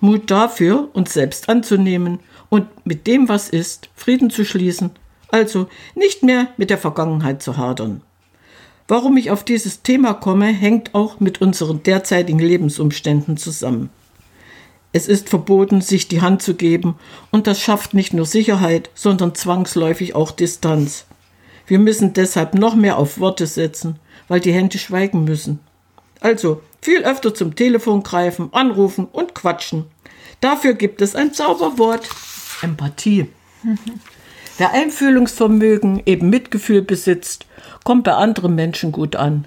Mut 0.00 0.30
dafür, 0.30 0.88
uns 0.94 1.12
selbst 1.12 1.48
anzunehmen 1.48 2.18
und 2.48 2.66
mit 2.84 3.06
dem, 3.06 3.28
was 3.28 3.48
ist, 3.48 3.88
Frieden 3.94 4.30
zu 4.30 4.44
schließen, 4.44 4.90
also 5.28 5.68
nicht 5.94 6.22
mehr 6.22 6.48
mit 6.56 6.70
der 6.70 6.78
Vergangenheit 6.78 7.42
zu 7.42 7.56
hadern. 7.56 8.02
Warum 8.86 9.16
ich 9.16 9.30
auf 9.30 9.44
dieses 9.44 9.82
Thema 9.82 10.12
komme, 10.12 10.46
hängt 10.46 10.94
auch 10.94 11.18
mit 11.18 11.40
unseren 11.40 11.82
derzeitigen 11.82 12.38
Lebensumständen 12.38 13.36
zusammen. 13.38 13.88
Es 14.92 15.08
ist 15.08 15.28
verboten, 15.28 15.80
sich 15.80 16.06
die 16.06 16.20
Hand 16.20 16.42
zu 16.42 16.54
geben, 16.54 16.96
und 17.32 17.46
das 17.46 17.60
schafft 17.60 17.94
nicht 17.94 18.12
nur 18.12 18.26
Sicherheit, 18.26 18.90
sondern 18.94 19.34
zwangsläufig 19.34 20.14
auch 20.14 20.30
Distanz. 20.30 21.06
Wir 21.66 21.78
müssen 21.78 22.12
deshalb 22.12 22.54
noch 22.54 22.76
mehr 22.76 22.98
auf 22.98 23.18
Worte 23.18 23.46
setzen, 23.46 23.98
weil 24.28 24.40
die 24.40 24.52
Hände 24.52 24.78
schweigen 24.78 25.24
müssen. 25.24 25.60
Also 26.20 26.60
viel 26.82 27.02
öfter 27.04 27.34
zum 27.34 27.56
Telefon 27.56 28.02
greifen, 28.02 28.50
anrufen 28.52 29.06
und 29.10 29.34
quatschen. 29.34 29.86
Dafür 30.40 30.74
gibt 30.74 31.00
es 31.00 31.16
ein 31.16 31.32
Zauberwort 31.32 32.08
Empathie. 32.62 33.28
Wer 34.56 34.72
Einfühlungsvermögen, 34.72 36.02
eben 36.06 36.30
Mitgefühl 36.30 36.82
besitzt, 36.82 37.46
kommt 37.82 38.04
bei 38.04 38.12
anderen 38.14 38.54
Menschen 38.54 38.92
gut 38.92 39.16
an. 39.16 39.46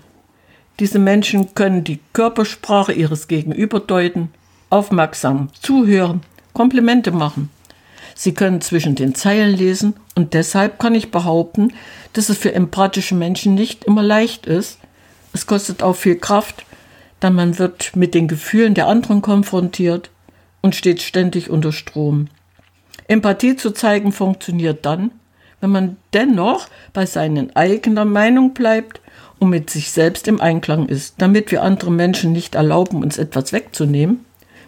Diese 0.79 0.99
Menschen 0.99 1.55
können 1.55 1.85
die 1.85 1.99
Körpersprache 2.11 2.91
ihres 2.91 3.29
Gegenüber 3.29 3.79
deuten, 3.79 4.31
aufmerksam 4.69 5.49
zuhören, 5.61 6.21
Komplimente 6.53 7.11
machen. 7.11 7.49
Sie 8.15 8.33
können 8.33 8.59
zwischen 8.61 8.95
den 8.95 9.15
Zeilen 9.15 9.55
lesen 9.55 9.93
und 10.15 10.33
deshalb 10.33 10.77
kann 10.77 10.93
ich 10.93 11.09
behaupten, 11.09 11.73
dass 12.13 12.29
es 12.29 12.37
für 12.37 12.53
empathische 12.53 13.15
Menschen 13.15 13.55
nicht 13.55 13.85
immer 13.85 14.03
leicht 14.03 14.45
ist. 14.45 14.79
Es 15.33 15.45
kostet 15.45 15.83
auch 15.83 15.95
viel 15.95 16.17
Kraft, 16.17 16.65
denn 17.21 17.33
man 17.33 17.59
wird 17.59 17.95
mit 17.95 18.13
den 18.13 18.27
Gefühlen 18.27 18.73
der 18.73 18.87
anderen 18.87 19.21
konfrontiert 19.21 20.09
und 20.61 20.75
steht 20.75 21.01
ständig 21.01 21.49
unter 21.49 21.71
Strom. 21.71 22.27
Empathie 23.07 23.55
zu 23.55 23.71
zeigen 23.71 24.11
funktioniert 24.11 24.85
dann, 24.85 25.11
wenn 25.61 25.69
man 25.69 25.97
dennoch 26.13 26.67
bei 26.93 27.05
seinen 27.05 27.55
eigenen 27.55 28.11
Meinung 28.11 28.53
bleibt 28.53 29.01
und 29.39 29.49
mit 29.49 29.69
sich 29.69 29.91
selbst 29.91 30.27
im 30.27 30.41
Einklang 30.41 30.87
ist. 30.87 31.15
Damit 31.17 31.51
wir 31.51 31.63
anderen 31.63 31.95
Menschen 31.95 32.31
nicht 32.31 32.55
erlauben, 32.55 33.01
uns 33.01 33.17
etwas 33.17 33.53
wegzunehmen, 33.53 34.25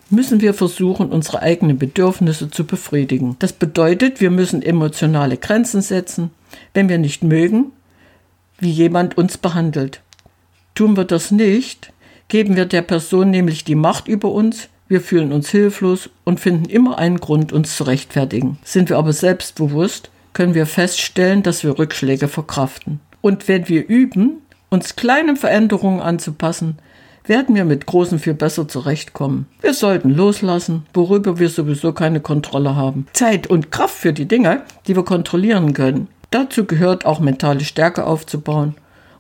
müssen 0.10 0.41
wir 0.41 0.53
versuchen, 0.53 1.10
unsere 1.10 1.41
eigenen 1.41 1.77
Bedürfnisse 1.77 2.50
zu 2.50 2.65
befriedigen. 2.65 3.36
Das 3.39 3.53
bedeutet, 3.53 4.22
wir 4.22 4.31
müssen 4.31 4.62
emotionale 4.62 5.38
Grenzen 5.38 5.81
setzen, 5.81 6.31
wenn 6.74 6.89
wir 6.89 6.98
nicht 6.98 7.24
mögen, 7.24 7.72
wie 8.58 8.72
jemand 8.72 9.17
uns 9.17 9.38
behandelt. 9.38 10.01
Tun 10.75 10.98
wir 10.98 11.05
das 11.05 11.31
nicht, 11.31 11.93
geben 12.27 12.55
wir 12.55 12.65
der 12.65 12.81
Person 12.81 13.29
nämlich 13.29 13.63
die 13.63 13.75
Macht 13.75 14.08
über 14.08 14.31
uns, 14.31 14.69
wir 14.89 15.01
fühlen 15.01 15.31
uns 15.31 15.50
hilflos 15.50 16.10
und 16.25 16.39
finden 16.39 16.65
immer 16.65 16.98
einen 16.98 17.19
Grund, 17.19 17.53
uns 17.53 17.77
zu 17.77 17.84
rechtfertigen. 17.84 18.58
Sind 18.63 18.89
wir 18.89 18.98
aber 18.98 19.13
selbstbewusst, 19.13 20.10
können 20.34 20.55
wir 20.55 20.65
feststellen, 20.65 21.43
dass 21.43 21.63
wir 21.63 21.77
Rückschläge 21.77 22.27
verkraften. 22.27 23.00
Und 23.22 23.48
wenn 23.48 23.69
wir 23.69 23.88
üben, 23.88 24.41
uns 24.69 24.96
kleinen 24.96 25.38
Veränderungen 25.38 26.01
anzupassen, 26.01 26.79
werden 27.25 27.53
wir 27.53 27.65
mit 27.65 27.86
Großen 27.86 28.17
viel 28.17 28.34
besser 28.34 28.67
zurechtkommen. 28.67 29.46
Wir 29.62 29.75
sollten 29.75 30.10
loslassen, 30.10 30.88
worüber 30.93 31.38
wir 31.38 31.50
sowieso 31.50 31.93
keine 31.93 32.19
Kontrolle 32.19 32.75
haben. 32.75 33.05
Zeit 33.13 33.46
und 33.46 33.72
Kraft 33.72 33.96
für 33.96 34.13
die 34.13 34.27
Dinge, 34.27 34.63
die 34.88 34.96
wir 34.96 35.05
kontrollieren 35.05 35.74
können. 35.74 36.08
Dazu 36.31 36.65
gehört 36.65 37.05
auch 37.05 37.19
mentale 37.19 37.62
Stärke 37.62 38.05
aufzubauen 38.05 38.75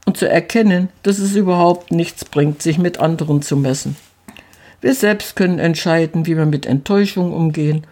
und 0.07 0.17
zu 0.17 0.27
erkennen, 0.27 0.89
dass 1.03 1.19
es 1.19 1.35
überhaupt 1.35 1.91
nichts 1.91 2.25
bringt, 2.25 2.63
sich 2.63 2.79
mit 2.79 2.99
anderen 2.99 3.43
zu 3.43 3.55
messen. 3.55 3.95
Wir 4.81 4.93
selbst 4.93 5.35
können 5.35 5.59
entscheiden, 5.59 6.25
wie 6.25 6.37
wir 6.37 6.45
mit 6.45 6.65
Enttäuschung 6.65 7.33
umgehen, 7.33 7.85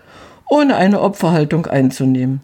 ohne 0.49 0.75
eine 0.75 1.01
Opferhaltung 1.01 1.65
einzunehmen. 1.65 2.41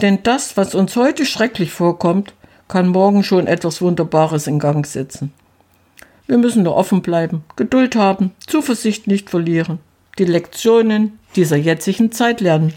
Denn 0.00 0.22
das, 0.22 0.56
was 0.56 0.74
uns 0.74 0.96
heute 0.96 1.26
schrecklich 1.26 1.70
vorkommt, 1.70 2.34
kann 2.68 2.88
morgen 2.88 3.22
schon 3.22 3.46
etwas 3.46 3.82
Wunderbares 3.82 4.46
in 4.46 4.58
Gang 4.58 4.86
setzen. 4.86 5.32
Wir 6.26 6.38
müssen 6.38 6.62
nur 6.62 6.76
offen 6.76 7.02
bleiben, 7.02 7.44
Geduld 7.56 7.96
haben, 7.96 8.32
Zuversicht 8.46 9.06
nicht 9.06 9.28
verlieren, 9.28 9.80
die 10.18 10.24
Lektionen 10.24 11.18
dieser 11.36 11.56
jetzigen 11.56 12.12
Zeit 12.12 12.40
lernen. 12.40 12.72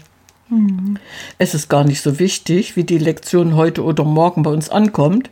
Es 1.38 1.54
ist 1.54 1.68
gar 1.68 1.84
nicht 1.84 2.02
so 2.02 2.18
wichtig, 2.18 2.76
wie 2.76 2.84
die 2.84 2.98
Lektion 2.98 3.56
heute 3.56 3.82
oder 3.82 4.04
morgen 4.04 4.42
bei 4.42 4.50
uns 4.50 4.68
ankommt, 4.68 5.30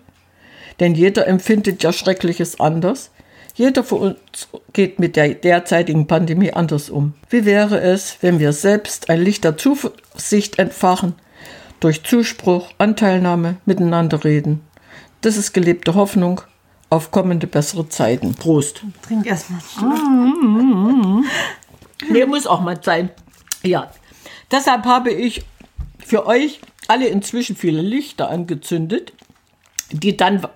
denn 0.80 0.94
jeder 0.94 1.26
empfindet 1.28 1.82
ja 1.82 1.92
Schreckliches 1.92 2.58
anders. 2.58 3.10
Jeder 3.56 3.84
von 3.84 4.00
uns 4.00 4.48
geht 4.72 4.98
mit 4.98 5.14
der 5.14 5.34
derzeitigen 5.34 6.08
Pandemie 6.08 6.52
anders 6.52 6.90
um. 6.90 7.14
Wie 7.30 7.44
wäre 7.44 7.80
es, 7.80 8.18
wenn 8.20 8.40
wir 8.40 8.52
selbst 8.52 9.10
ein 9.10 9.22
Licht 9.22 9.44
der 9.44 9.56
Zuversicht 9.56 10.58
entfachen, 10.58 11.14
durch 11.78 12.02
Zuspruch, 12.02 12.70
Anteilnahme, 12.78 13.56
miteinander 13.64 14.24
reden? 14.24 14.60
Das 15.20 15.36
ist 15.36 15.52
gelebte 15.52 15.94
Hoffnung 15.94 16.40
auf 16.90 17.12
kommende 17.12 17.46
bessere 17.46 17.88
Zeiten. 17.88 18.34
Prost. 18.34 18.82
Trink 19.02 19.24
erstmal. 19.26 19.60
Mm, 19.80 21.24
nee, 22.10 22.26
muss 22.26 22.48
auch 22.48 22.60
mal 22.60 22.82
sein. 22.82 23.10
Ja. 23.62 23.92
Deshalb 24.50 24.84
habe 24.84 25.10
ich 25.10 25.44
für 26.04 26.26
euch 26.26 26.60
alle 26.88 27.06
inzwischen 27.06 27.54
viele 27.54 27.82
Lichter 27.82 28.30
angezündet, 28.30 29.12
die 29.90 30.16
dann 30.16 30.46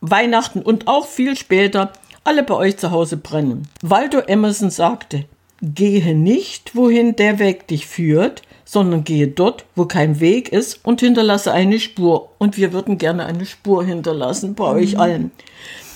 Weihnachten 0.00 0.60
und 0.60 0.86
auch 0.88 1.06
viel 1.06 1.36
später 1.36 1.92
alle 2.24 2.42
bei 2.42 2.54
euch 2.54 2.76
zu 2.76 2.90
Hause 2.90 3.16
brennen. 3.16 3.68
Waldo 3.82 4.18
Emerson 4.20 4.70
sagte, 4.70 5.24
gehe 5.60 6.14
nicht, 6.14 6.74
wohin 6.74 7.16
der 7.16 7.38
Weg 7.38 7.66
dich 7.68 7.86
führt, 7.86 8.42
sondern 8.64 9.04
gehe 9.04 9.28
dort, 9.28 9.64
wo 9.76 9.84
kein 9.84 10.20
Weg 10.20 10.50
ist 10.50 10.80
und 10.84 11.00
hinterlasse 11.00 11.52
eine 11.52 11.78
Spur. 11.78 12.30
Und 12.38 12.56
wir 12.56 12.72
würden 12.72 12.98
gerne 12.98 13.26
eine 13.26 13.46
Spur 13.46 13.84
hinterlassen 13.84 14.54
bei 14.54 14.70
mhm. 14.70 14.78
euch 14.78 14.98
allen. 14.98 15.30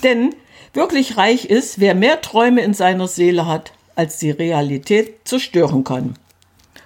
Denn 0.03 0.35
wirklich 0.75 1.17
reich 1.17 1.47
ist, 1.47 1.81
wer 1.81 1.95
mehr 1.95 2.21
Träume 2.21 2.63
in 2.63 2.75
seiner 2.75 3.09
Seele 3.09 3.47
hat, 3.47 3.73
als 3.95 4.19
die 4.19 4.31
Realität 4.31 5.27
zerstören 5.27 5.85
kann. 5.85 6.17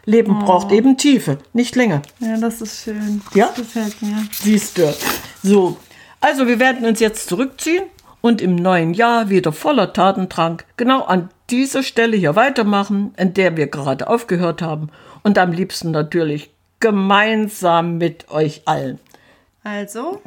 Leben 0.04 0.38
oh. 0.40 0.44
braucht 0.44 0.72
eben 0.72 0.96
Tiefe, 0.96 1.38
nicht 1.52 1.76
Länge. 1.76 2.02
Ja, 2.20 2.38
das 2.38 2.60
ist 2.60 2.84
schön. 2.84 3.20
Ja? 3.34 3.46
Das 3.48 3.56
gefällt 3.56 4.00
mir. 4.00 4.26
Siehst 4.32 4.78
du. 4.78 4.94
So, 5.42 5.76
also 6.20 6.46
wir 6.46 6.58
werden 6.58 6.86
uns 6.86 7.00
jetzt 7.00 7.28
zurückziehen 7.28 7.82
und 8.20 8.40
im 8.40 8.56
neuen 8.56 8.94
Jahr 8.94 9.30
wieder 9.30 9.52
voller 9.52 9.92
Tatendrang 9.92 10.62
genau 10.76 11.02
an 11.02 11.30
dieser 11.50 11.82
Stelle 11.82 12.16
hier 12.16 12.36
weitermachen, 12.36 13.14
in 13.16 13.34
der 13.34 13.56
wir 13.56 13.66
gerade 13.66 14.08
aufgehört 14.08 14.62
haben 14.62 14.90
und 15.22 15.38
am 15.38 15.52
liebsten 15.52 15.90
natürlich 15.90 16.50
gemeinsam 16.80 17.98
mit 17.98 18.30
euch 18.30 18.62
allen. 18.66 18.98
Also, 19.62 20.22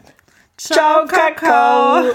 ciao, 0.57 1.05
ciao 1.05 1.07
Kakao. 1.07 2.13